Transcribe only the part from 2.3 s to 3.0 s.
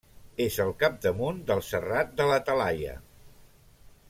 la Talaia.